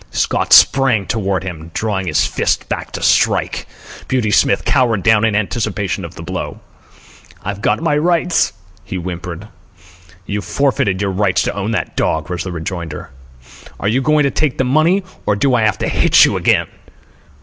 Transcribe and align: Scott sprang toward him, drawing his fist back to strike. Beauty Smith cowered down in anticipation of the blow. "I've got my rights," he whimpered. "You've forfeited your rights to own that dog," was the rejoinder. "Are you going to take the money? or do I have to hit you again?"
Scott 0.09 0.51
sprang 0.51 1.05
toward 1.05 1.43
him, 1.43 1.69
drawing 1.75 2.07
his 2.07 2.25
fist 2.25 2.67
back 2.67 2.91
to 2.93 3.03
strike. 3.03 3.67
Beauty 4.07 4.31
Smith 4.31 4.65
cowered 4.65 5.03
down 5.03 5.23
in 5.23 5.35
anticipation 5.35 6.03
of 6.03 6.15
the 6.15 6.23
blow. 6.23 6.59
"I've 7.43 7.61
got 7.61 7.81
my 7.83 7.95
rights," 7.99 8.51
he 8.83 8.95
whimpered. 8.95 9.47
"You've 10.25 10.43
forfeited 10.45 11.03
your 11.03 11.11
rights 11.11 11.43
to 11.43 11.53
own 11.53 11.69
that 11.73 11.95
dog," 11.95 12.31
was 12.31 12.43
the 12.43 12.51
rejoinder. 12.51 13.11
"Are 13.79 13.87
you 13.87 14.01
going 14.01 14.23
to 14.23 14.31
take 14.31 14.57
the 14.57 14.63
money? 14.63 15.03
or 15.27 15.35
do 15.35 15.53
I 15.53 15.61
have 15.61 15.77
to 15.77 15.87
hit 15.87 16.25
you 16.25 16.35
again?" 16.35 16.65